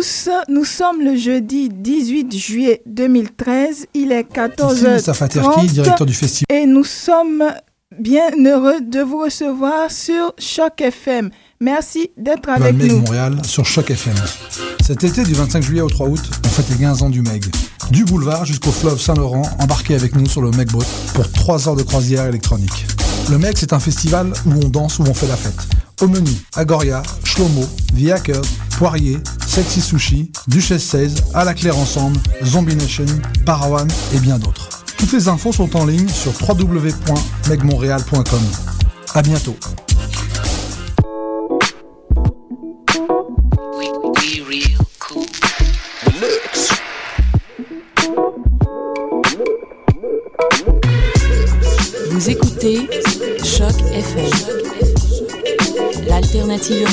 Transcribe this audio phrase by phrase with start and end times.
[0.00, 6.46] Tous, nous sommes le jeudi 18 juillet 2013, il est 14h30 directeur du festival.
[6.48, 7.44] et nous sommes
[7.98, 11.28] bien heureux de vous recevoir sur Choc FM.
[11.60, 13.00] Merci d'être avec Meg nous.
[13.00, 14.14] Montréal sur Choc FM.
[14.82, 17.44] Cet été du 25 juillet au 3 août, on fête les 15 ans du Meg.
[17.90, 21.76] Du boulevard jusqu'au fleuve Saint-Laurent, embarquez avec nous sur le Meg Boat pour 3 heures
[21.76, 22.86] de croisière électronique.
[23.30, 25.60] Le Meg, c'est un festival où on danse, où on fait la fête.
[26.00, 28.46] Au menu, Agoria, Shlomo, The Hackers,
[28.78, 33.04] Poirier, Sexy Sushi, Duchesse 16, À la Claire Ensemble, Zombie Nation,
[33.44, 34.68] Parawan et bien d'autres.
[34.96, 38.40] Toutes les infos sont en ligne sur www.megmontréal.com.
[39.14, 39.56] À bientôt.
[52.10, 52.88] Vous écoutez
[53.44, 53.74] Choc
[56.06, 56.88] l'alternative.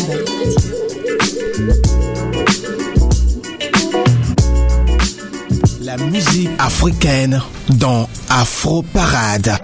[5.81, 9.58] La musique africaine dans Afro Parade.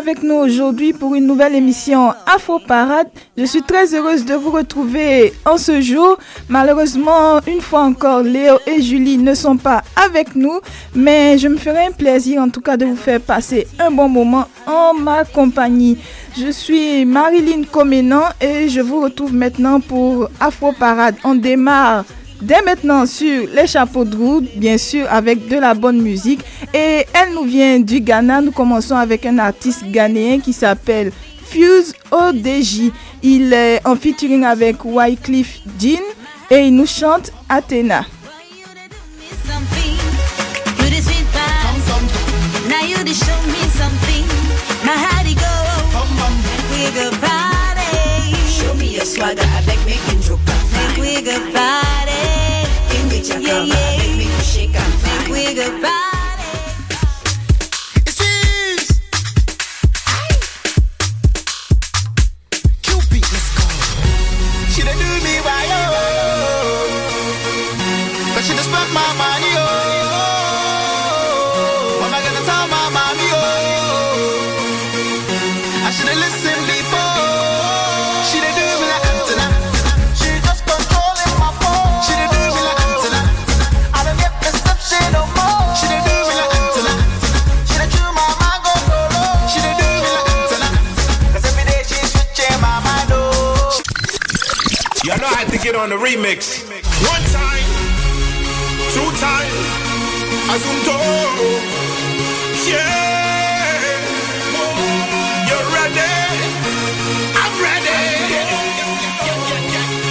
[0.00, 3.08] Avec nous aujourd'hui pour une nouvelle émission Afro Parade.
[3.36, 6.16] Je suis très heureuse de vous retrouver en ce jour.
[6.48, 10.58] Malheureusement, une fois encore, Léo et Julie ne sont pas avec nous,
[10.94, 14.08] mais je me ferai un plaisir en tout cas de vous faire passer un bon
[14.08, 15.98] moment en ma compagnie.
[16.34, 21.16] Je suis Marilyn Comenan et je vous retrouve maintenant pour Afro Parade.
[21.24, 22.06] On démarre
[22.42, 26.40] dès maintenant sur les chapeaux de roue, bien sûr, avec de la bonne musique.
[26.74, 28.40] Et elle nous vient du Ghana.
[28.40, 31.12] Nous commençons avec un artiste ghanéen qui s'appelle
[31.44, 32.92] Fuse ODJ.
[33.22, 36.00] Il est en featuring avec Wycliffe Jean
[36.50, 38.04] et il nous chante Athéna.
[49.20, 49.76] swagger, make
[53.22, 53.32] party.
[53.32, 53.98] In with your Yeah, camera, yeah.
[53.98, 55.30] make me you shake and Make fine.
[55.30, 56.09] we go
[95.62, 96.64] get on the remix.
[97.04, 97.68] One time,
[98.96, 99.52] two time,
[100.48, 100.96] Azunto.
[102.64, 102.88] Yeah.
[104.56, 104.72] Oh,
[105.48, 106.16] you're ready.
[107.36, 108.00] I'm ready.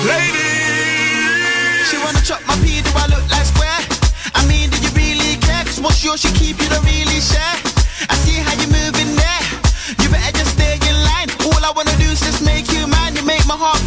[0.06, 1.90] Ladies.
[1.90, 3.82] She wanna chop my pee, do I look like square?
[4.36, 5.64] I mean, do you really care?
[5.66, 7.58] Cause what's yours, she keep, you don't really share.
[8.08, 9.44] I see how you're moving there.
[9.98, 11.30] You better just stay in line.
[11.42, 13.16] All I wanna do is just make you mine.
[13.16, 13.82] You make my heart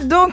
[0.00, 0.32] Donc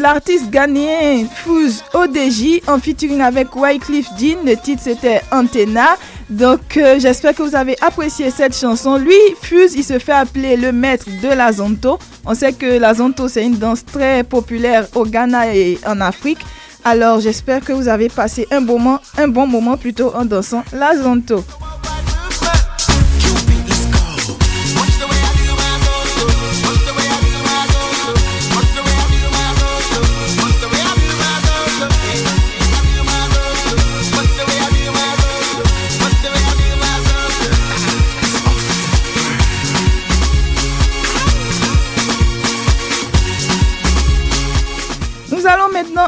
[0.00, 4.38] l'artiste ghanéen Fuse ODJ en featuring avec Wycliffe Jean.
[4.44, 5.96] Le titre c'était Antenna.
[6.30, 8.96] Donc euh, j'espère que vous avez apprécié cette chanson.
[8.96, 11.98] Lui, Fuse, il se fait appeler le maître de la Zonto.
[12.24, 16.38] On sait que la Zonto, c'est une danse très populaire au Ghana et en Afrique.
[16.84, 20.62] Alors j'espère que vous avez passé un, bon moment, un bon moment plutôt en dansant
[20.72, 21.44] la Zonto.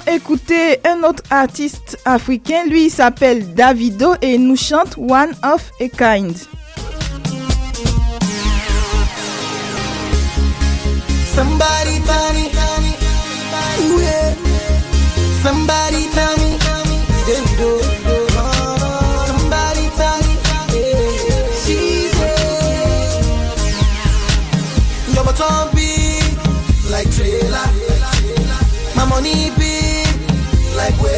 [0.07, 2.65] écouter un autre artiste africain.
[2.69, 6.37] Lui, il s'appelle Davido et il nous chante One of a Kind.
[30.87, 31.16] like we're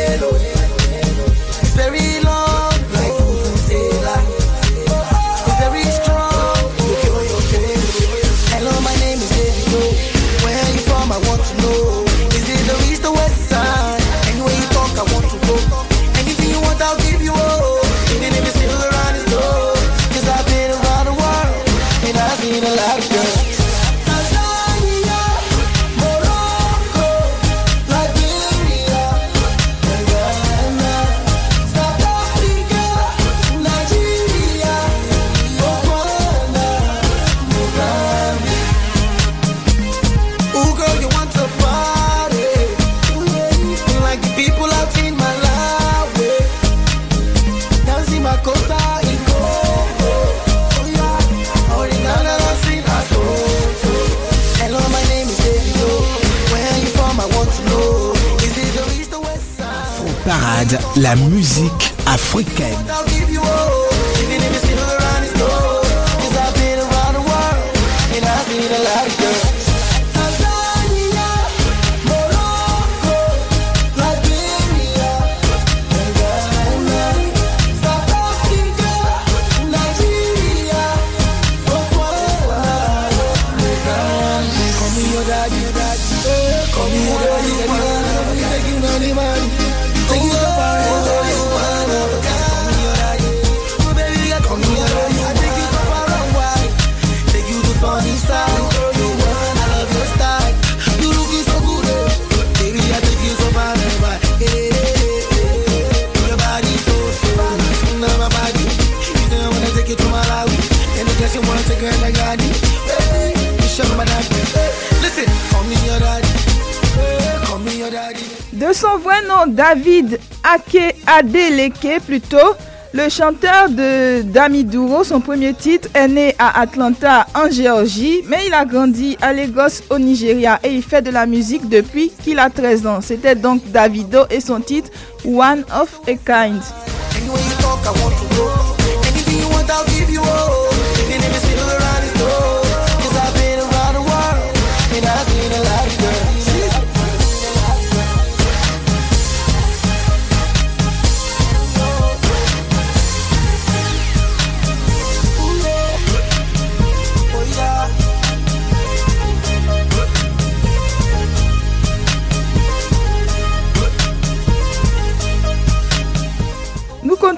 [120.55, 122.55] Ake Adeleke plutôt.
[122.95, 128.55] Le chanteur de Damidouro, son premier titre, est né à Atlanta en Géorgie, mais il
[128.55, 132.49] a grandi à Lagos au Nigeria et il fait de la musique depuis qu'il a
[132.49, 133.01] 13 ans.
[133.03, 134.91] C'était donc Davido et son titre
[135.25, 136.63] One of a Kind.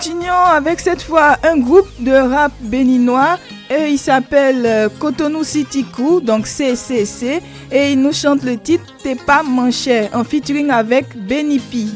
[0.01, 3.39] Continuons avec cette fois un groupe de rap béninois.
[3.69, 7.43] Et il s'appelle euh, Cotonou City Crew, donc CCC.
[7.71, 11.05] Et il nous chante le titre T'es pas mon cher, en featuring avec
[11.43, 11.93] niggas.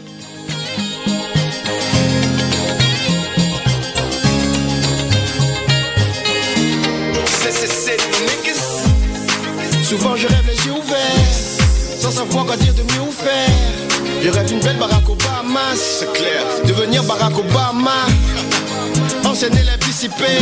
[9.83, 11.34] Souvent je rêve les yeux ouverts,
[12.05, 13.49] sans savoir quoi dire de mieux ou faire.
[14.23, 16.43] Je rêve d'une belle Barack Obama, c'est clair.
[16.67, 18.05] Devenir Barack Obama.
[19.25, 20.37] Ancien élève dissipé.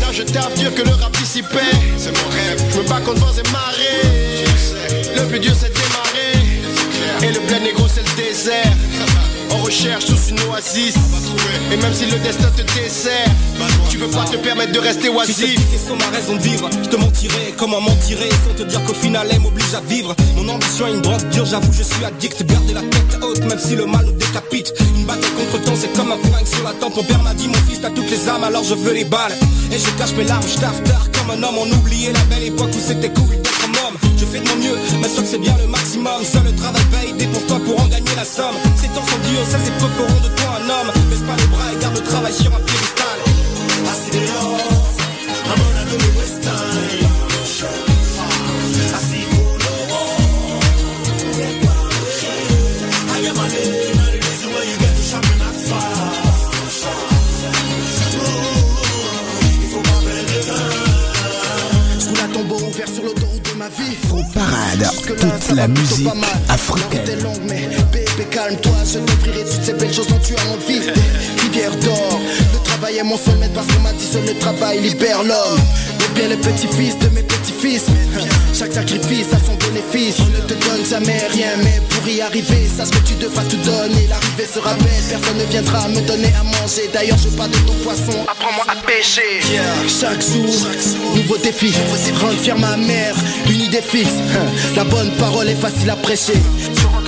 [0.00, 1.66] Là je tape dur que le rap dissipé.
[1.96, 2.60] C'est mon rêve.
[2.72, 4.44] Je me bats contre vents et marées.
[5.16, 6.34] Le plus dur c'est démarrer.
[7.22, 8.72] Et le plein négro c'est le désert.
[9.50, 10.94] On recherche tous une oasis.
[11.72, 13.26] Et même si le destin te dessert,
[13.88, 15.60] tu peux pas te permettre de rester Si oisif.
[15.88, 19.26] sont ma raison de vivre, je te mentirais, comment mentirais sans te dire qu'au final
[19.30, 20.14] elle m'oblige à vivre?
[20.36, 23.58] Mon ambition est une drogue dure, j'avoue je suis addict, garder la tête haute même
[23.58, 24.72] si le mal nous décapite.
[24.96, 26.96] Une bataille contre temps c'est comme un flingue sur la tempe.
[26.96, 29.36] Mon père m'a dit mon fils t'as toutes les âmes alors je veux les balles.
[29.72, 31.56] Et je cache mes larmes, je taffe tard comme un homme.
[31.58, 33.45] On oubliait la belle époque où c'était cool
[34.16, 36.24] Je fais de mon mieux, mais sûr que c'est bien le maximum.
[36.24, 38.56] Seul le travail paye, dépense-toi pour en gagner la somme.
[38.76, 40.90] Ces temps sont durs, ça c'est peu feront de toi un homme.
[41.10, 43.18] Baisse pas les bras et garde le travail sur un piédestal.
[44.12, 45.75] Je
[65.66, 66.08] la musique
[66.48, 67.04] africaine.
[67.92, 68.72] Bébé, calme-toi.
[68.84, 70.80] Je t'offrirai toutes ces belles choses dont tu as envie.
[70.80, 72.20] Des rivières d'or.
[72.52, 75.60] Le travail est mon seul maître parce qu'on m'a dit le travail libère l'homme.
[76.00, 77.86] Et bien les petits-fils de mes petits-fils.
[78.58, 80.16] Chaque sacrifice a son bénéfice.
[80.20, 83.58] On ne te donne jamais rien, mais pour y arriver, sache que tu devras tout
[83.58, 84.06] donner.
[84.08, 86.88] L'arrivée sera belle, personne ne viendra me donner à manger.
[86.90, 89.40] D'ailleurs, je pas de ton poisson, apprends-moi à pêcher.
[89.88, 90.48] Chaque jour,
[91.14, 91.74] nouveau défi.
[92.22, 93.14] Rendre fier ma mère,
[93.50, 94.14] une idée fixe.
[94.74, 96.40] La bonne parole est facile à prêcher.
[96.58, 97.05] Je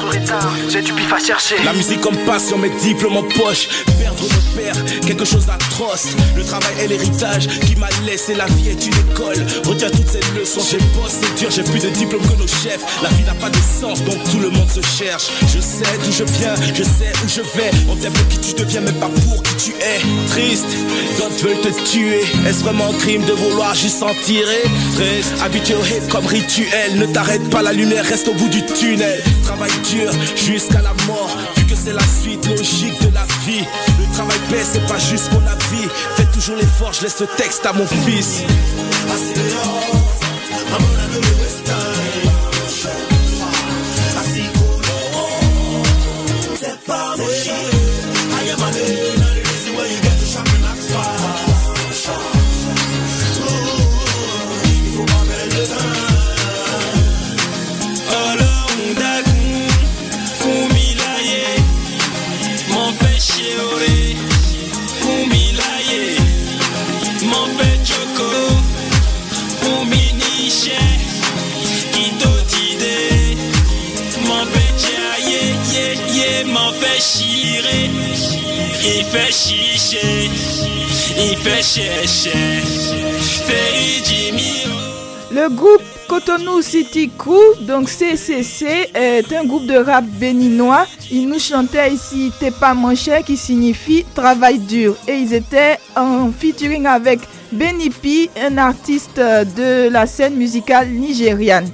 [0.69, 1.57] j'ai du pif à chercher.
[1.65, 3.69] La musique comme passion, mes diplômes en poche.
[3.99, 4.75] Perdre mon père,
[5.07, 6.09] quelque chose d'atroce.
[6.37, 8.35] Le travail est l'héritage qui m'a laissé.
[8.35, 9.47] La vie est une école.
[9.67, 10.61] Retiens toutes ces leçons.
[10.71, 12.85] J'ai bossé dur, j'ai plus de diplôme que nos chefs.
[13.03, 15.29] La vie n'a pas de sens, donc tout le monde se cherche.
[15.55, 17.71] Je sais d'où je viens, je sais où je vais.
[17.91, 20.01] On t'aime pour qui tu deviens, mais pas pour qui tu es.
[20.29, 20.69] Triste,
[21.19, 22.23] d'autres veulent te tuer.
[22.47, 24.63] Est-ce vraiment un crime de vouloir juste en tirer
[24.95, 26.97] Triste, habitué au hate comme rituel.
[26.97, 29.23] Ne t'arrête pas, la lumière reste au bout du tunnel.
[29.45, 29.98] Travail dur
[30.37, 31.37] jusqu'à la mort.
[31.57, 33.65] Vu que c'est la suite logique de la vie.
[33.99, 35.89] Le travail paie, c'est pas juste mon avis.
[36.17, 38.43] Fais toujours l'effort, je laisse ce texte à mon fils.
[79.09, 80.31] Fait chicher,
[81.17, 82.63] il fait chercher,
[83.47, 84.65] fait Jimmy.
[85.31, 90.87] Le groupe Cotonou City Crew, donc CCC, est un groupe de rap béninois.
[91.11, 94.97] Ils nous chantaient ici T'es pas mon cher qui signifie travail dur.
[95.07, 97.21] Et ils étaient en featuring avec
[97.53, 101.71] Benny P, un artiste de la scène musicale nigériane.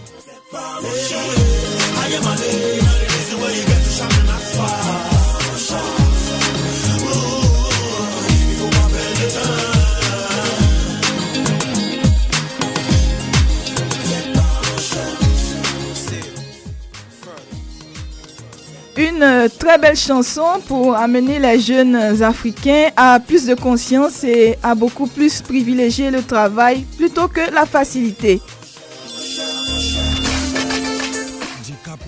[18.96, 24.56] Une euh, très belle chanson pour amener les jeunes africains à plus de conscience et
[24.62, 28.40] à beaucoup plus privilégier le travail plutôt que la facilité.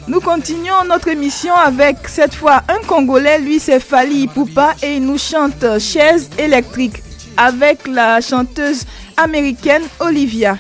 [0.06, 5.04] Nous continuons notre émission avec cette fois un Congolais, lui c'est Fali Poupa et il
[5.04, 7.02] nous chante Chaise électrique
[7.36, 8.84] avec la chanteuse
[9.16, 10.56] américaine Olivia.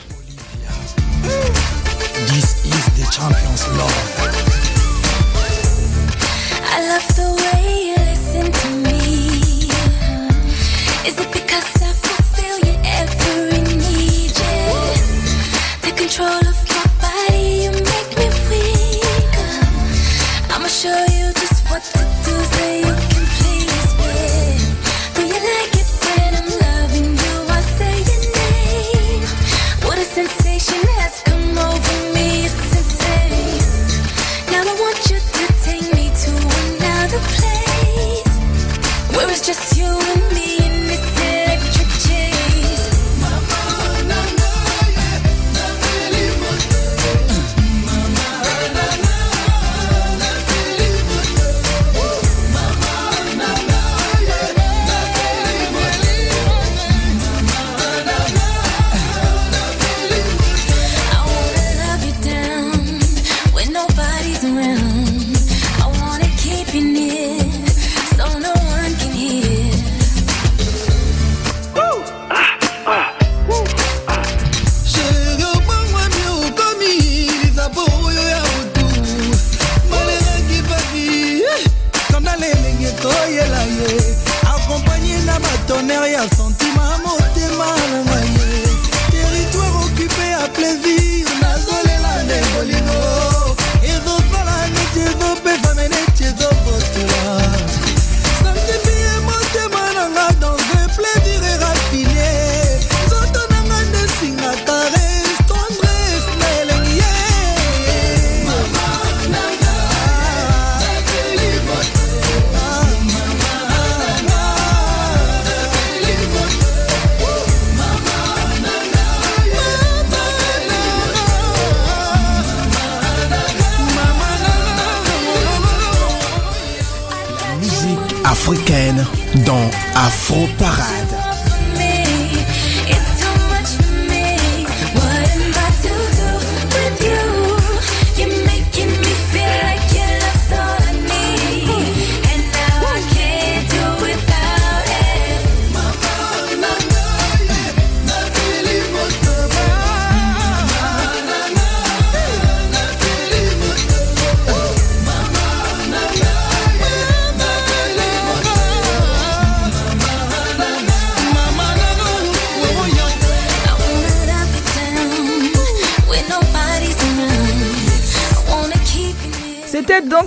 [39.46, 40.25] just you and me.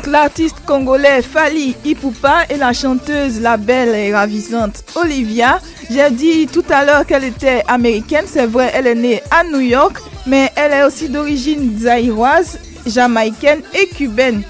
[0.08, 5.60] L'artiste congolais Fali Ipupa et la chanteuse, la belle et ravissante Olivia.
[5.90, 9.60] J'ai dit tout à l'heure qu'elle était américaine, c'est vrai, elle est née à New
[9.60, 14.44] York, mais elle est aussi d'origine zaïroise, jamaïcaine et cubaine.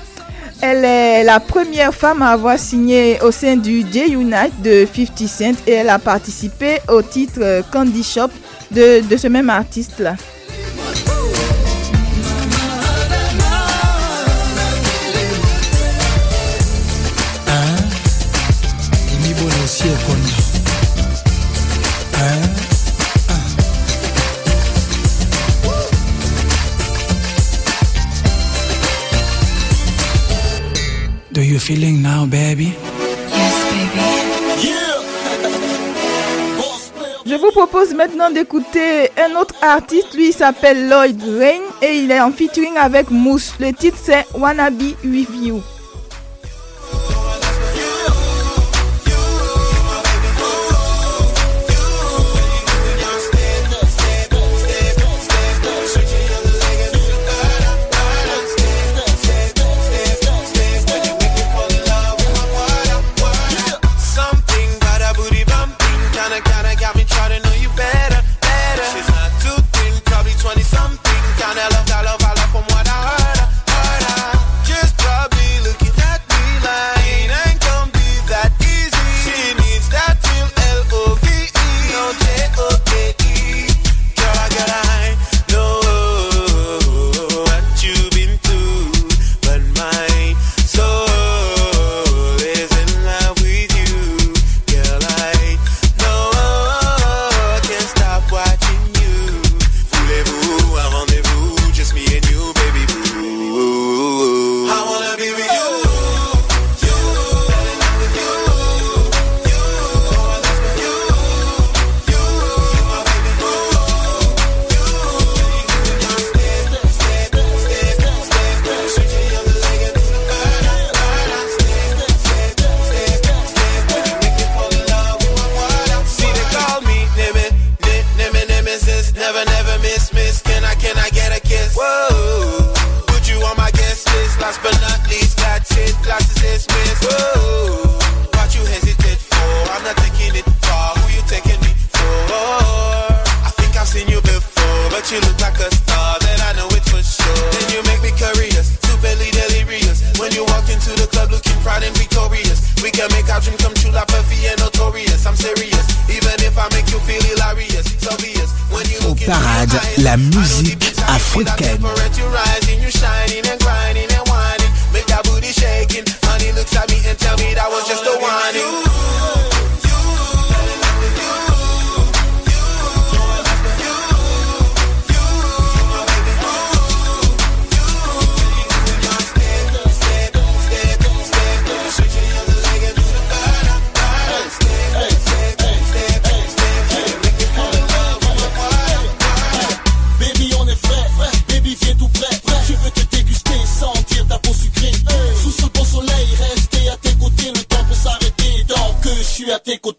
[0.61, 5.53] Elle est la première femme à avoir signé au sein du J-Unite de 50 Cent
[5.65, 8.29] et elle a participé au titre Candy Shop
[8.71, 10.15] de, de ce même artiste-là.
[19.87, 20.33] Ekonda
[22.19, 22.69] Hein?
[31.31, 32.73] Do you feeling now, baby?
[37.25, 42.09] Je vous propose maintenant d'écouter un autre artiste, lui il s'appelle Lloyd Rain et il
[42.11, 43.53] est en featuring avec Mousse.
[43.59, 45.61] Le titre c'est Wanna Be With You.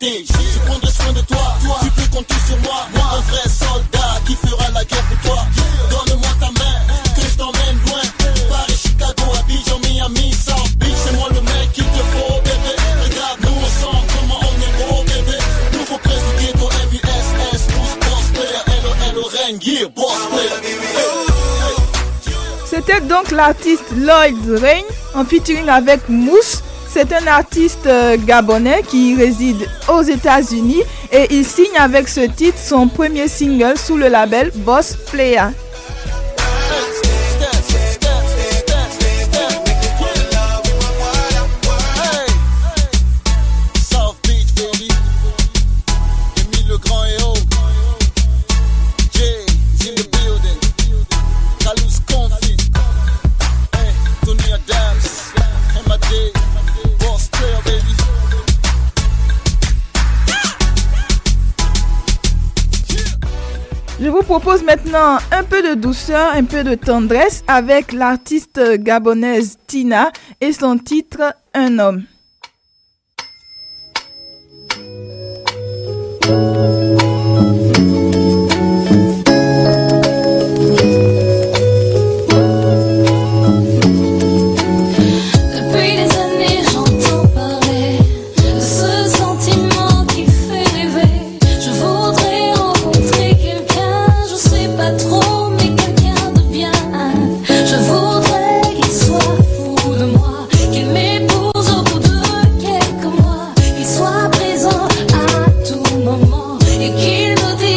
[0.01, 0.25] compter.
[0.27, 1.57] Je prendrai soin de toi.
[1.65, 1.79] toi.
[1.83, 2.87] Tu peux compter sur moi.
[2.95, 5.45] Moi, un vrai soldat qui fera la guerre pour toi.
[5.91, 6.77] Donne-moi ta main,
[7.15, 8.03] que je t'emmène loin.
[8.49, 10.95] Paris, Chicago, Abidjan, Miami, South Beach.
[11.05, 12.75] C'est moi le mec qu'il te faut, bébé.
[13.05, 15.39] Regarde, nous ensemble, comment on est beau, bébé.
[15.73, 18.63] Nouveau président du MUSS, tous boss player.
[18.67, 20.79] Hello, hello, Rengier, boss player.
[22.67, 24.85] C'était donc l'artiste Lloyd Rain
[25.15, 26.60] en featuring avec Mousse
[26.92, 32.59] c'est un artiste euh, gabonais qui réside aux États-Unis et il signe avec ce titre
[32.59, 35.46] son premier single sous le label Boss Player.
[64.31, 70.53] propose maintenant un peu de douceur, un peu de tendresse avec l'artiste gabonaise Tina et
[70.53, 72.05] son titre Un homme.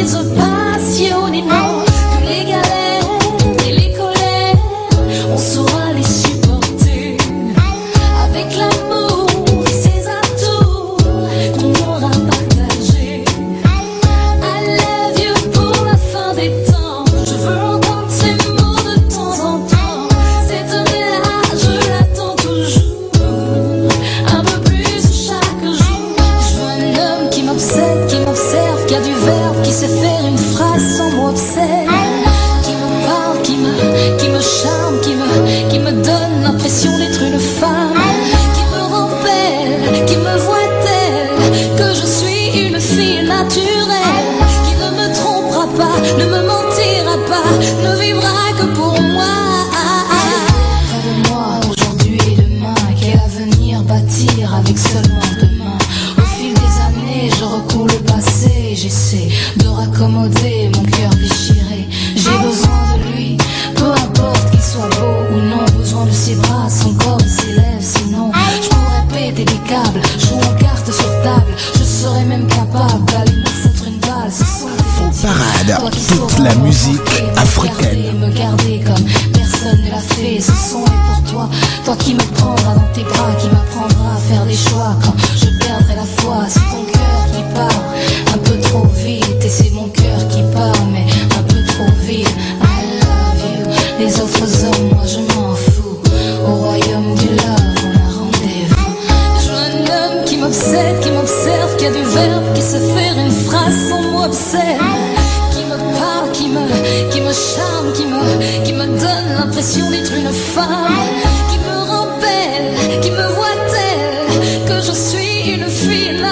[0.04, 0.63] it's a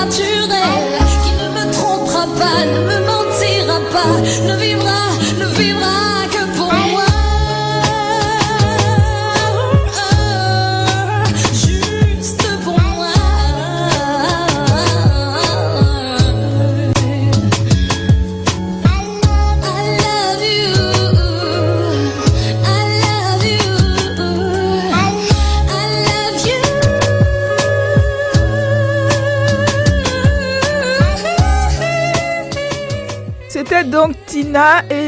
[0.10, 2.81] qui ne me trompera pas.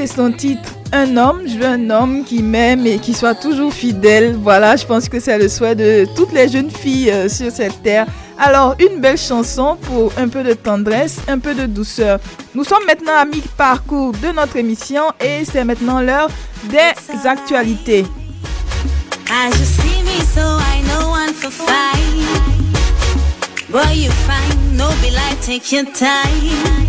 [0.07, 1.41] Son titre Un homme.
[1.47, 4.35] Je veux un homme qui m'aime et qui soit toujours fidèle.
[4.35, 7.81] Voilà, je pense que c'est le souhait de toutes les jeunes filles euh, sur cette
[7.83, 8.05] terre.
[8.37, 12.19] Alors, une belle chanson pour un peu de tendresse, un peu de douceur.
[12.53, 16.29] Nous sommes maintenant à mi-parcours de notre émission et c'est maintenant l'heure
[16.69, 18.05] des actualités.
[21.51, 22.03] Five.
[23.73, 26.83] Boy, you fine, no be like take your time.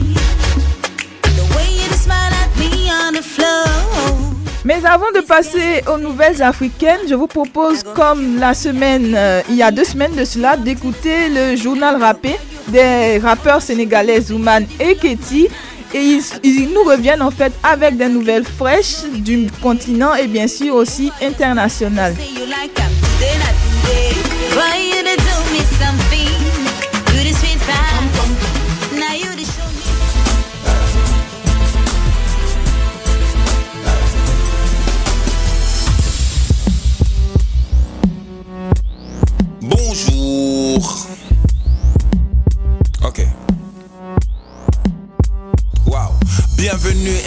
[4.65, 9.57] Mais avant de passer aux nouvelles africaines, je vous propose, comme la semaine, euh, il
[9.57, 12.37] y a deux semaines de cela, d'écouter le journal rappé
[12.69, 15.49] des rappeurs sénégalais Zouman et Keti.
[15.93, 20.49] Et ils, ils nous reviennent en fait avec des nouvelles fraîches du continent et bien
[20.49, 22.15] sûr aussi internationales.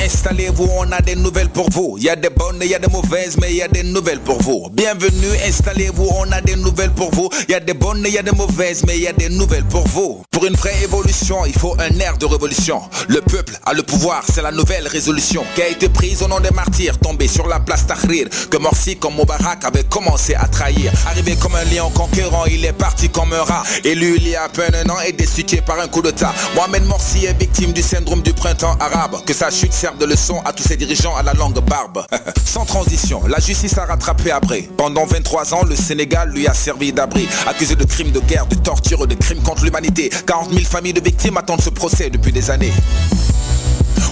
[0.07, 1.97] Installez-vous, on a des nouvelles pour vous.
[1.97, 3.83] Il y a des bonnes il y a des mauvaises, mais il y a des
[3.83, 4.69] nouvelles pour vous.
[4.71, 7.29] Bienvenue, installez-vous, on a des nouvelles pour vous.
[7.47, 9.29] Il y a des bonnes il y a des mauvaises, mais il y a des
[9.29, 10.23] nouvelles pour vous.
[10.31, 12.81] Pour une vraie évolution, il faut un air de révolution.
[13.09, 16.39] Le peuple a le pouvoir, c'est la nouvelle résolution qui a été prise au nom
[16.39, 18.27] des martyrs tombés sur la place Tahrir.
[18.49, 20.91] Que Morsi comme Moubarak avait commencé à trahir.
[21.07, 23.63] Arrivé comme un lion conquérant, il est parti comme un rat.
[23.83, 26.33] Élu il y a à peine un an et destitué par un coup d'état.
[26.55, 29.17] Mohamed Morsi est victime du syndrome du printemps arabe.
[29.25, 32.05] Que sa chute serve de leçon à tous ces dirigeants à la langue barbe.
[32.45, 34.61] Sans transition, la justice a rattrapé après.
[34.77, 37.27] Pendant 23 ans, le Sénégal lui a servi d'abri.
[37.47, 40.09] Accusé de crimes de guerre, de torture de crimes contre l'humanité.
[40.25, 42.73] 40 000 familles de victimes attendent ce procès depuis des années.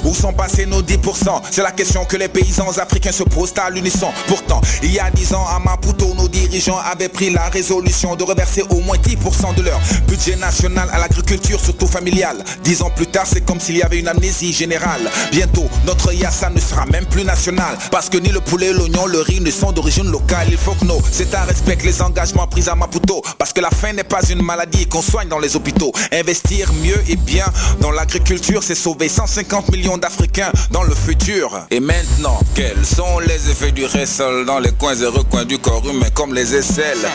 [0.04, 3.69] Où sont passés nos 10% C'est la question que les paysans africains se posent à
[3.69, 4.10] l'unisson.
[4.28, 8.24] Pourtant, il y a 10 ans à Maputo, nos dirigeants avaient pris la résolution de
[8.24, 12.43] reverser au moins 10% de leur budget national à l'agriculture, surtout familiale.
[12.63, 15.10] 10 ans plus tard, c'est comme s'il y avait une amnésie générale.
[15.32, 17.78] Bientôt, notre Yassa ne sera même plus national.
[17.91, 20.48] Parce que ni le poulet, l'oignon, le riz ne sont d'origine locale.
[20.50, 23.21] Il faut que nos États respectent les engagements pris à Maputo.
[23.38, 25.91] Parce que la faim n'est pas une maladie qu'on soigne dans les hôpitaux.
[26.12, 27.45] Investir mieux et bien
[27.82, 31.67] dans l'agriculture, c'est sauver 150 millions d'Africains dans le futur.
[31.69, 35.83] Et maintenant, quels sont les effets du réssol dans les coins et recoins du corps
[35.85, 37.05] humain comme les aisselles?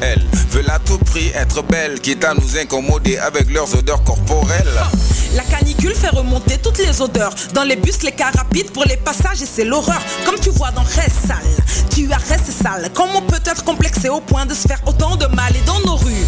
[0.00, 4.80] Elles veulent à tout prix être belles, quitte à nous incommoder avec leurs odeurs corporelles.
[5.34, 7.34] La canicule fait remonter toutes les odeurs.
[7.54, 10.02] Dans les bus, les cars rapides pour les passages et c'est l'horreur.
[10.26, 11.38] Comme tu vois dans Reste sale,
[11.94, 12.90] tu as resté sale.
[12.94, 15.96] Comment peut être complexé au point de se faire autant de mal et dans nos
[15.96, 16.26] rues?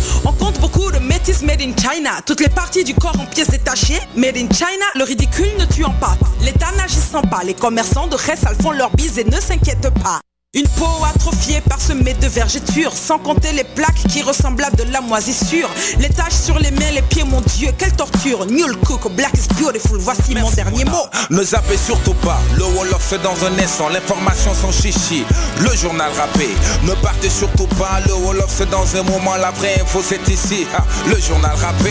[0.74, 2.10] Beaucoup de métis made in China.
[2.26, 4.00] Toutes les parties du corps en pièces détachées.
[4.16, 6.16] Made in China, le ridicule ne tuant pas.
[6.42, 7.42] L'État n'agissant pas.
[7.44, 10.20] Les commerçants de Reste font leur bise et ne s'inquiètent pas.
[10.56, 15.00] Une peau atrophiée parsemée de vergetures, sans compter les plaques qui ressemblent à de la
[15.00, 15.68] moisissure.
[15.98, 18.46] Les taches sur les mains, les pieds, mon Dieu, quelle torture.
[18.46, 21.08] Nul cook, black is beautiful, voici mon dernier mot.
[21.30, 25.24] Ne zappez surtout pas, le Wolof c'est dans un instant, l'information sans chichi.
[25.60, 26.48] Le journal rappé,
[26.84, 30.68] ne partez surtout pas, le Wolof c'est dans un moment, la vraie info c'est ici.
[31.08, 31.90] Le journal rappé.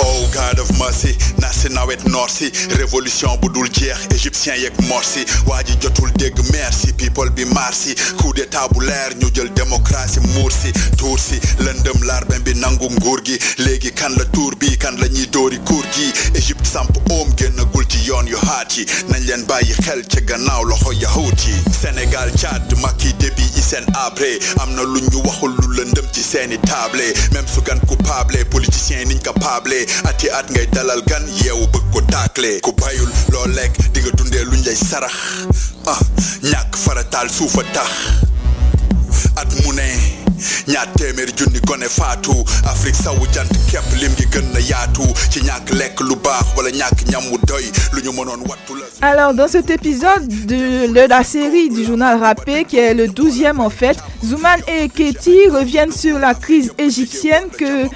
[0.00, 2.28] Oh God of mercy na nawet noor
[2.78, 3.48] révolution bu
[4.14, 5.24] égyptien yeeg morsi.
[5.46, 7.94] Waa ji jotul dégg merci people bi marsi.
[8.18, 12.00] Coup d'état bu leer ñu démocratie muur si tuur si lëndëm
[12.44, 13.38] bi nangu nguur gi.
[13.58, 16.12] Léegi kan la tuur bi kan la ñuy dóori kuur gi.
[16.34, 18.86] Égypte samp oom génnagul ci yoon yu haat yi.
[19.08, 19.44] Nañ leen
[21.80, 26.22] Sénégal Tchad Maki Déby Hissène Habré am na lu ñu waxul lu ci
[26.66, 26.95] table
[27.32, 32.00] même su gan coupable politicien niñ capable ati at ngay dalal gan yeewu bëgg ko
[32.10, 35.12] taakle ku bayul loo lekk di nga dundee luñ lay sarax.
[35.86, 35.98] Ah
[36.42, 37.90] ñàkk farataal suufa tax.
[39.36, 39.88] At mu ne
[49.02, 53.70] Alors, dans cet épisode de, la série du journal rappé, qui est le 12e en
[53.70, 57.86] fait, Zouman et Keti reviennent sur la crise égyptienne que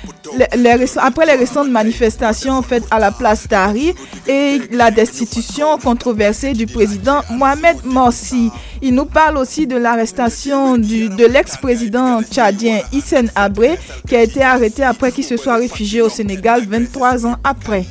[0.98, 3.94] après les récentes manifestations en à la place Tahrir
[4.28, 8.50] et la destitution controversée du président Mohamed Morsi.
[8.82, 14.82] Il nous parle aussi de l'arrestation de l'ex-président tchadien Hissène Habré qui a été arrêté
[14.82, 17.84] après qu'il se soit réfugié au Sénégal 23 ans après.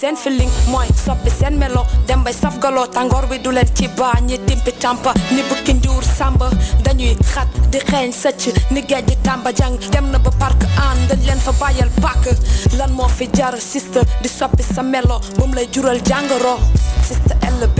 [0.00, 1.84] Seen feeling mooy soppi seen melo.
[2.06, 5.72] Dem bay saf galoo tàngoor bi du leen ci baa ñi timpi tampa ñi bukki
[5.74, 6.48] njuur sàmba
[6.84, 10.98] dañuy xat di xeeñ sëcc ni géej di tàmba jàng dem na ba parc an
[11.08, 12.24] dañ leen fa bàyyal pàkk
[12.78, 16.54] lan moo fi jar sister di soppi sa melo bu lay jural jàngoro.
[17.08, 17.78] Sister LB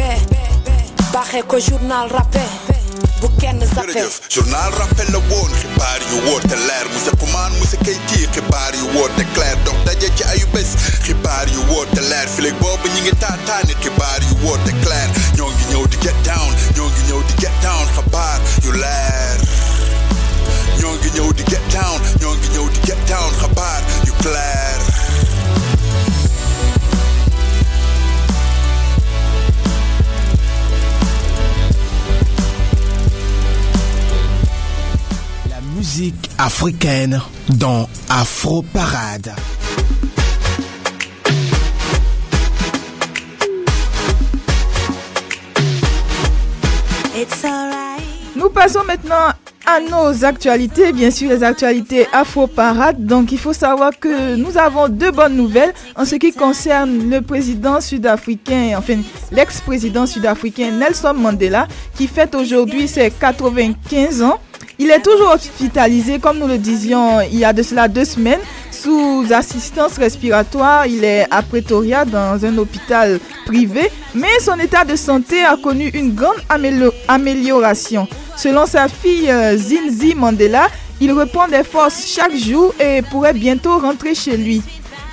[1.13, 2.45] baaxee ko journal rappé
[3.21, 4.09] bekende zakken.
[4.29, 6.87] Journaal rappelle woon, gebaar je woord te leer.
[6.93, 9.57] Moest ik kom aan, moest ik kijken, gebaar je woord te klaar.
[9.65, 10.75] Doch dat je je aan je best,
[11.09, 12.29] gebaar je woord te leer.
[12.35, 15.09] Viel ik boven, je gaat aan, gebaar je woord te klaar.
[15.35, 19.39] Jong je know to get down, jong je know to get down, gebaar je leer.
[20.79, 25.10] Jong je know to get down, jong je know to get down, gebaar je klaar.
[35.81, 39.33] Musique africaine dans Afro Parade.
[48.37, 49.33] Nous passons maintenant
[49.65, 53.07] à nos actualités, bien sûr les actualités Afro Parade.
[53.07, 57.23] Donc il faut savoir que nous avons deux bonnes nouvelles en ce qui concerne le
[57.23, 58.99] président sud-africain, enfin
[59.33, 64.39] l'ex-président sud-africain Nelson Mandela, qui fête aujourd'hui ses 95 ans.
[64.83, 68.41] Il est toujours hospitalisé, comme nous le disions il y a de cela deux semaines,
[68.71, 70.87] sous assistance respiratoire.
[70.87, 75.89] Il est à Pretoria dans un hôpital privé, mais son état de santé a connu
[75.89, 76.43] une grande
[77.09, 78.09] amélioration.
[78.39, 83.79] Selon sa fille euh, Zinzi Mandela, il reprend des forces chaque jour et pourrait bientôt
[83.79, 84.63] rentrer chez lui.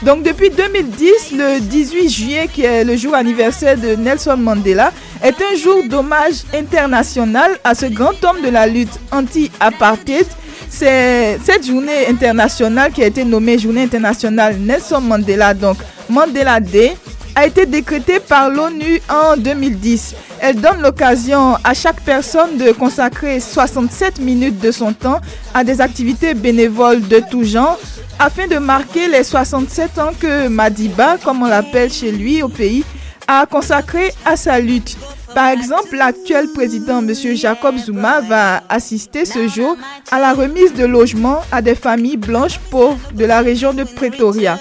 [0.04, 4.92] Donc depuis 2010, le 18 juillet, qui est le jour anniversaire de Nelson Mandela,
[5.24, 10.28] est un jour d'hommage international à ce grand homme de la lutte anti-apartheid.
[10.70, 15.78] Cette journée internationale qui a été nommée Journée internationale Nelson Mandela, donc
[16.10, 16.96] Mandela Day,
[17.34, 20.16] a été décrétée par l'ONU en 2010.
[20.42, 25.22] Elle donne l'occasion à chaque personne de consacrer 67 minutes de son temps
[25.54, 27.80] à des activités bénévoles de tout genre
[28.20, 32.84] afin de marquer les 67 ans que Madiba, comme on l'appelle chez lui au pays,
[33.28, 34.98] a consacré à sa lutte.
[35.36, 37.14] Par exemple, l'actuel président M.
[37.36, 39.76] Jacob Zuma va assister ce jour
[40.12, 44.58] à la remise de logements à des familles blanches pauvres de la région de Pretoria.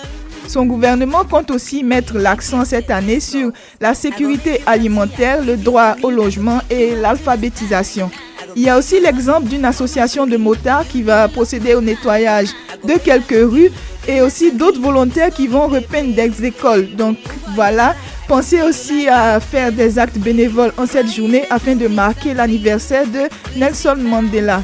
[0.49, 6.11] Son gouvernement compte aussi mettre l'accent cette année sur la sécurité alimentaire, le droit au
[6.11, 8.11] logement et l'alphabétisation.
[8.55, 12.49] Il y a aussi l'exemple d'une association de motards qui va procéder au nettoyage
[12.85, 13.71] de quelques rues
[14.09, 16.95] et aussi d'autres volontaires qui vont repeindre des écoles.
[16.97, 17.19] Donc
[17.55, 17.95] voilà,
[18.29, 23.29] pensez aussi à faire des actes bénévoles en cette journée afin de marquer l'anniversaire de
[23.59, 24.63] Nelson Mandela.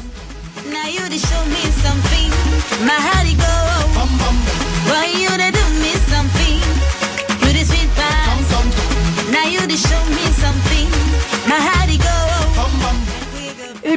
[9.75, 10.12] Show me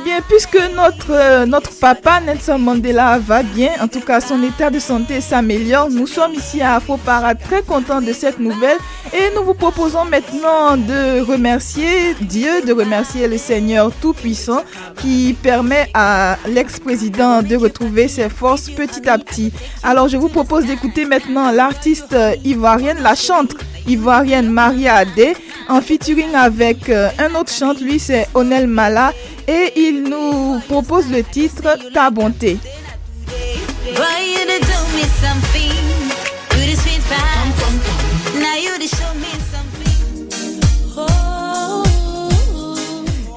[0.07, 4.71] bien, puisque notre, euh, notre papa Nelson Mandela va bien, en tout cas son état
[4.71, 8.79] de santé s'améliore, nous sommes ici à Afro Parade très contents de cette nouvelle.
[9.13, 14.63] Et nous vous proposons maintenant de remercier Dieu, de remercier le Seigneur Tout-Puissant
[15.01, 19.53] qui permet à l'ex-président de retrouver ses forces petit à petit.
[19.83, 23.57] Alors, je vous propose d'écouter maintenant l'artiste euh, ivoirienne, la chantre
[23.89, 25.35] ivoirienne Maria Adé,
[25.69, 29.13] en featuring avec euh, un autre chante, lui c'est Onel Mala,
[29.49, 32.59] et il nous propose le titre Ta bonté.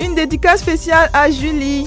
[0.01, 1.85] Une dédicace spéciale à Julie.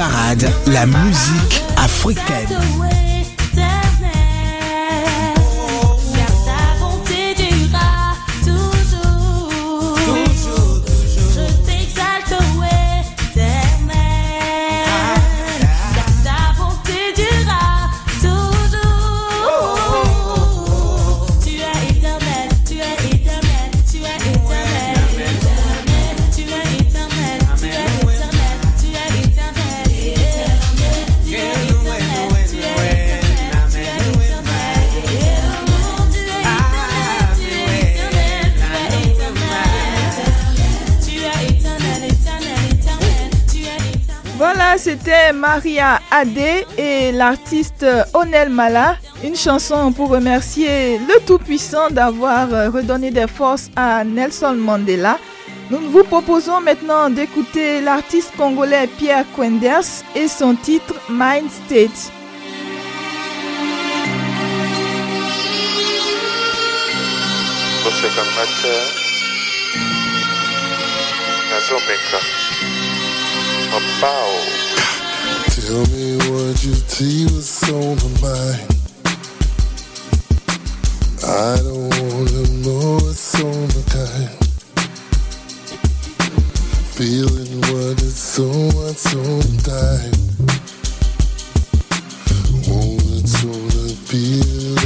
[0.00, 2.48] Parade, la musique africaine.
[45.34, 47.84] Maria Adé et l'artiste
[48.14, 54.54] Onel Mala, une chanson pour remercier le Tout-Puissant d'avoir euh, redonné des forces à Nelson
[54.54, 55.18] Mandela.
[55.70, 62.12] Nous vous proposons maintenant d'écouter l'artiste congolais Pierre Quenders et son titre Mind State.
[75.50, 78.70] Tell me what you see was on her mind.
[81.26, 84.30] I don't wanna know what's on the time.
[86.94, 90.20] Feeling what it's so much on the time.
[92.68, 94.79] Won't it feel?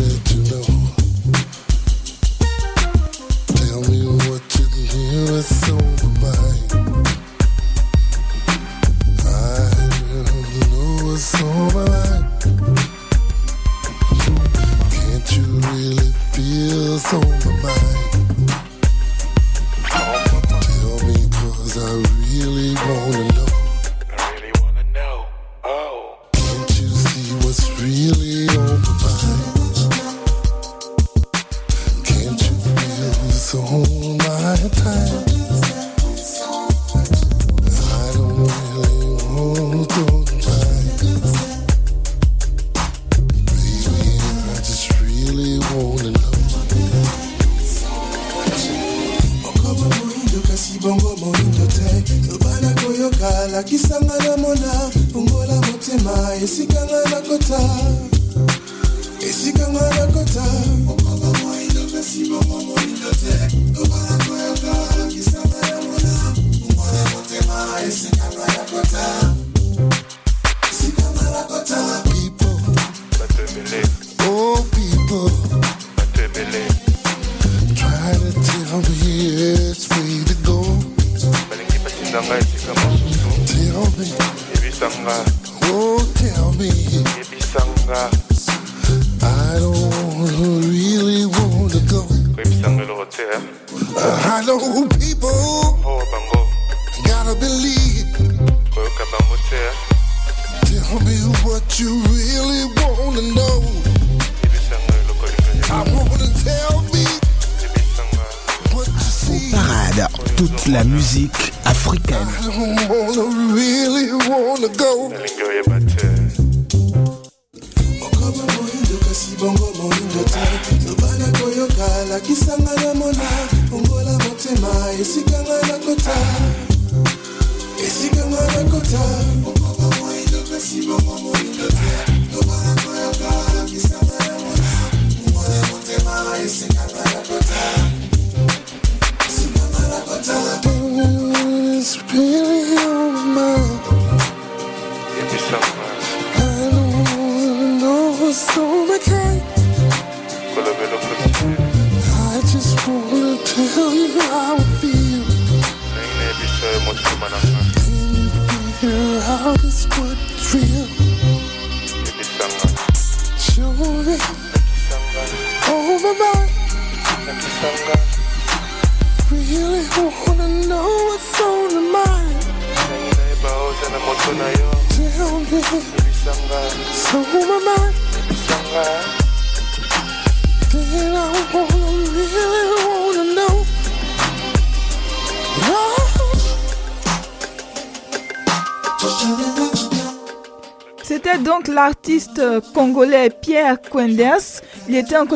[193.91, 194.63] Quenders.
[194.89, 195.27] Il était en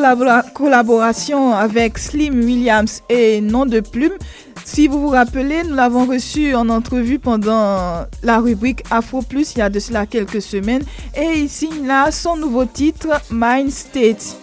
[0.53, 4.13] collaboration avec Slim Williams et Nom de Plume.
[4.65, 9.59] Si vous vous rappelez, nous l'avons reçu en entrevue pendant la rubrique Afro Plus il
[9.59, 10.83] y a de cela quelques semaines
[11.15, 14.35] et il signe là son nouveau titre Mind State.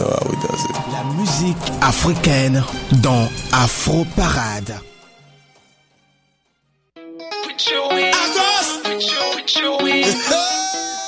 [0.00, 2.64] La musique africaine
[3.02, 4.74] dans Afro Parade.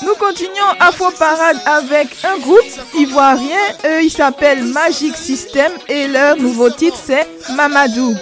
[0.02, 2.60] Nous continuons Afro Parade avec un groupe
[2.94, 3.56] ivoirien.
[3.86, 8.14] Eux, ils s'appellent Magic System et leur nouveau titre, c'est Mamadou.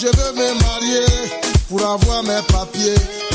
[0.00, 1.04] je veux me marier
[1.68, 3.29] pour avoir mes papiers.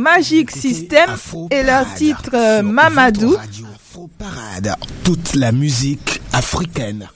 [0.00, 1.10] Magic System
[1.50, 3.36] et leur titre euh, Mamadou.
[4.18, 4.74] Parade,
[5.04, 7.06] toute la musique africaine.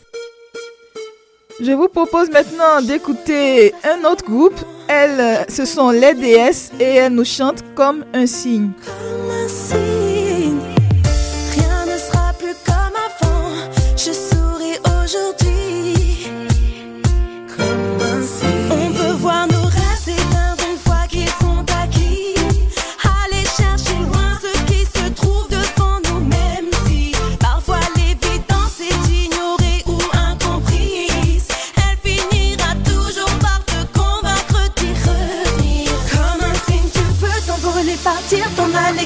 [1.62, 4.61] Je vous propose maintenant d'écouter un autre groupe.
[4.89, 8.70] Elles, ce sont les déesses et elles nous chantent comme un signe.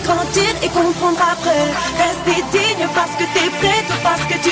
[0.01, 1.65] grandir et comprendre après.
[1.99, 4.48] Rester digne parce que t'es prêt, parce que tu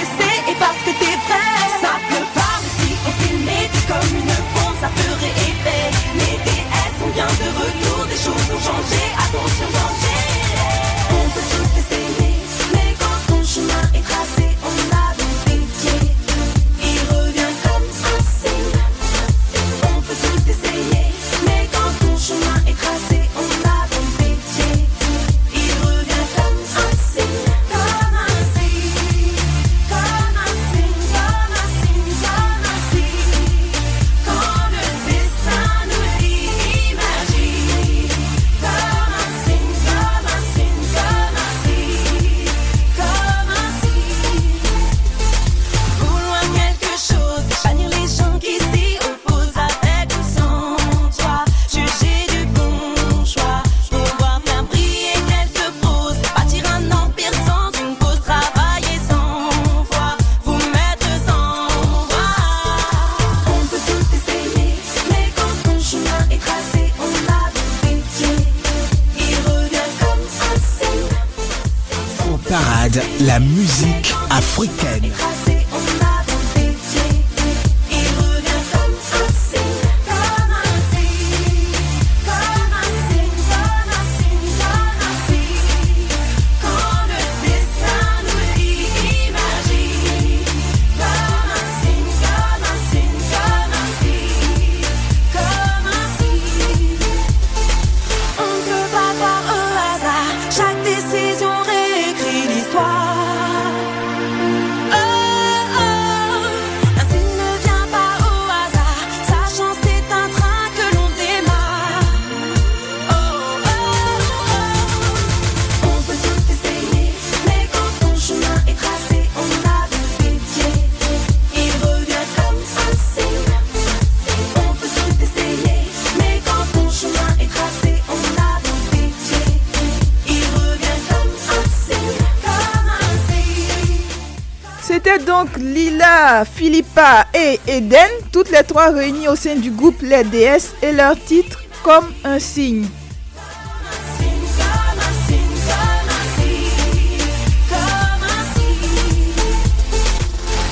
[136.45, 141.15] Philippa et Eden, toutes les trois réunies au sein du groupe Les DS et leur
[141.25, 142.87] titre Comme un signe.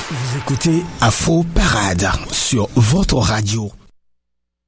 [0.09, 3.71] Vous écoutez Afro Parade sur votre radio.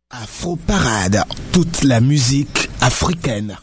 [0.09, 3.57] Afro Parade, toute la musique africaine.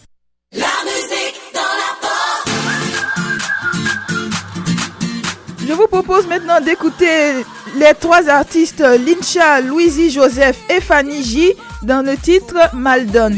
[5.74, 7.44] Je vous propose maintenant d'écouter
[7.74, 11.52] les trois artistes Lincha, Louisie Joseph et Fanny J
[11.82, 13.32] dans le titre Maldon.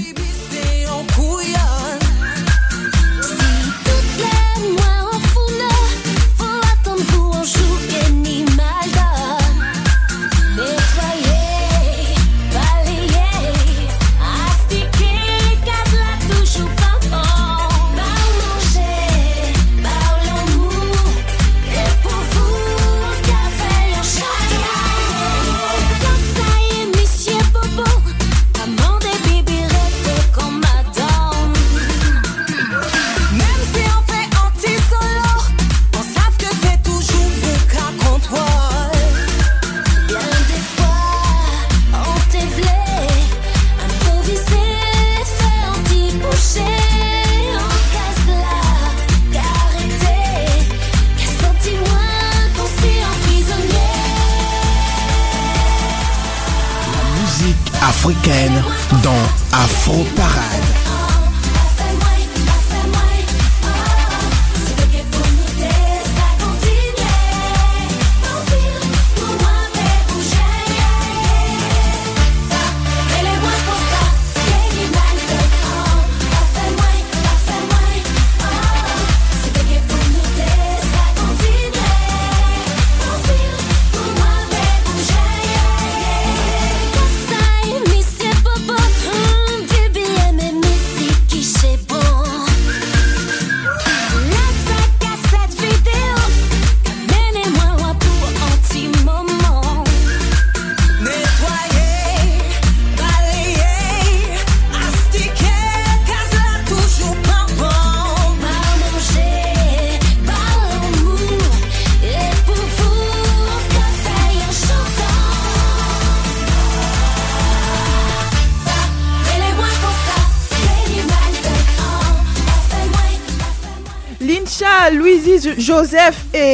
[59.02, 60.85] Dans Afro Parade.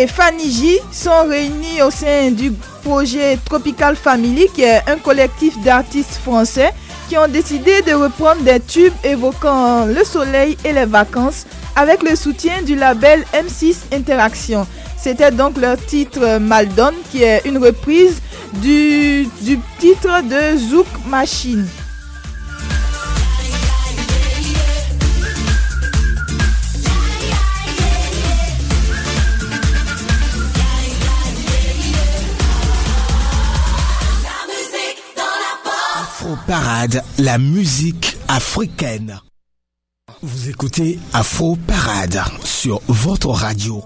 [0.02, 2.50] Et Fanny J sont réunis au sein du
[2.82, 6.70] projet Tropical Family, qui est un collectif d'artistes français
[7.08, 11.46] qui ont décidé de reprendre des tubes évoquant le soleil et les vacances
[11.76, 14.66] avec le soutien du label M6 Interaction.
[14.98, 18.20] C'était donc leur titre Maldon, qui est une reprise
[18.54, 21.68] du, du titre de Zouk Machine.
[36.22, 39.18] Afro Parade, la musique africaine.
[40.22, 43.82] Vous écoutez Afro Parade sur votre radio.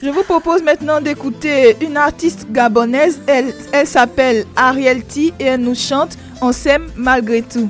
[0.00, 3.20] Je vous propose maintenant d'écouter une artiste gabonaise.
[3.26, 7.68] Elle, elle s'appelle Ariel T et elle nous chante On s'aime malgré tout.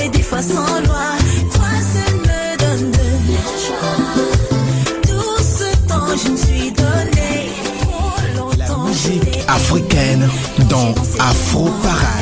[0.00, 1.16] et des fois sans loi.
[1.54, 2.98] Toi seul me donne de
[5.08, 7.50] Tout ce temps, je me suis donné.
[7.82, 10.28] Pour longtemps, La musique africaine
[10.68, 12.21] dans Afro Paradis.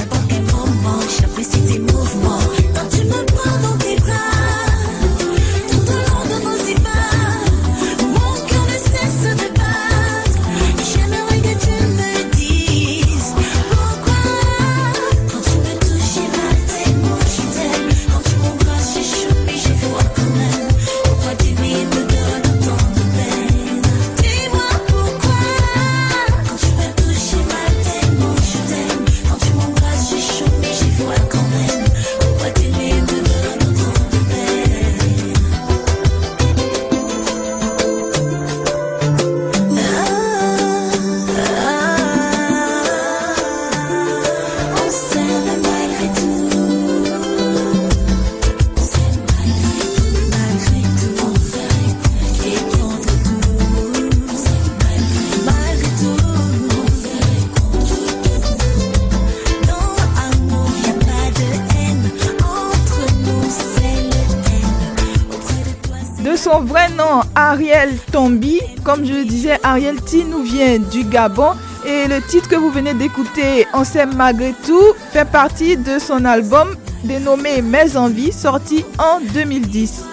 [68.84, 71.52] Comme je le disais, Ariel T nous vient du Gabon
[71.86, 76.26] et le titre que vous venez d'écouter, On s'aime malgré tout, fait partie de son
[76.26, 80.09] album dénommé Mes envies, sorti en 2010.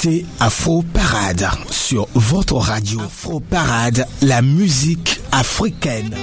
[0.00, 3.00] Écoutez Afro Parade sur votre radio.
[3.00, 6.14] Afro Parade, la musique africaine.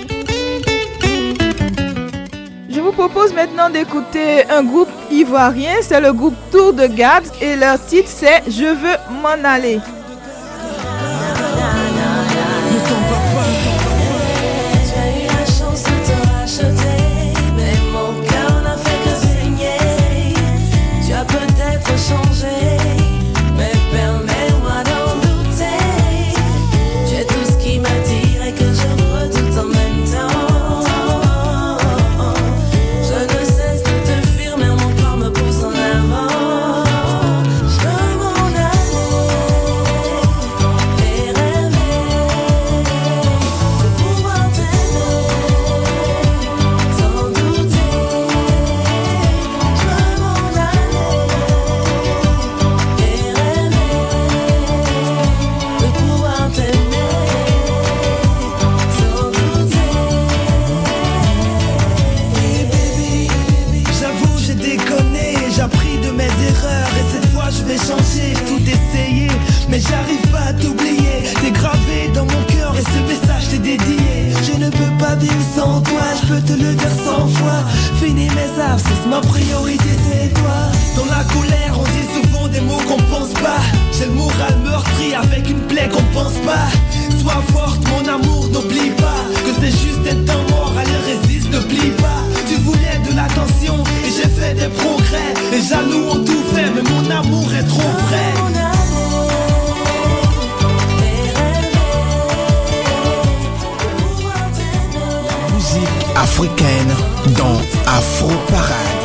[2.70, 7.56] Je vous propose maintenant d'écouter un groupe ivoirien, c'est le groupe Tour de Garde et
[7.56, 9.80] leur titre c'est Je veux m'en aller.
[76.28, 77.64] Je peux te le dire cent fois.
[78.02, 80.58] Fini mes abscesses, ma priorité c'est toi.
[80.96, 83.62] Dans la colère, on dit souvent des mots qu'on pense pas.
[83.98, 86.68] J'ai le moral meurtri avec une plaie qu'on pense pas.
[87.22, 90.74] Sois forte, mon amour, n'oublie pas que c'est juste un temps mort.
[90.78, 92.22] Allez, résiste, ne plie pas.
[92.48, 95.34] Tu voulais de l'attention et j'ai fait des progrès.
[95.52, 98.57] Les jaloux ont tout fait, mais mon amour est trop vrai.
[106.38, 106.94] Africaine
[107.36, 108.97] dans Afro Parade.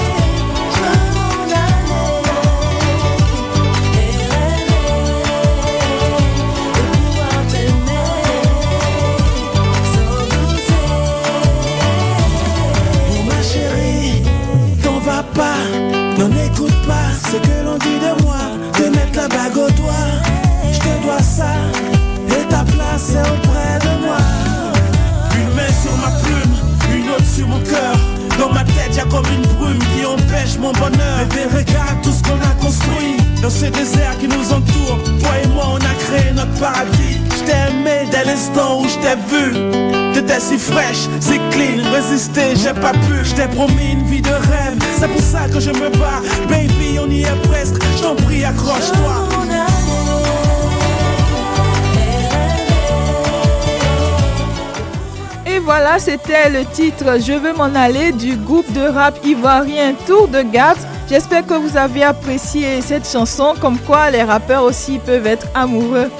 [55.46, 60.26] Et voilà, c'était le titre Je veux m'en aller du groupe de rap ivoirien Tour
[60.26, 60.78] de Garde.
[61.08, 66.10] J'espère que vous avez apprécié cette chanson, comme quoi les rappeurs aussi peuvent être amoureux.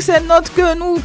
[0.00, 0.98] Ces notes que nous